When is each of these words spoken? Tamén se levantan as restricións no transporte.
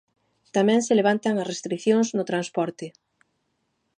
Tamén 0.55 0.81
se 0.87 0.97
levantan 0.99 1.35
as 1.37 1.49
restricións 1.53 2.07
no 2.17 2.27
transporte. 2.31 2.87